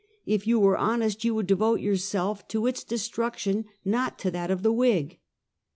If 0.25 0.47
you 0.47 0.59
were 0.59 0.79
honest, 0.79 1.23
you 1.23 1.35
would 1.35 1.45
devote 1.45 1.79
your 1.79 1.95
self 1.95 2.47
to 2.47 2.65
its 2.65 2.83
destruction, 2.83 3.65
not 3.85 4.17
to 4.21 4.31
that 4.31 4.49
of 4.49 4.63
the 4.63 4.73
Whig." 4.73 5.19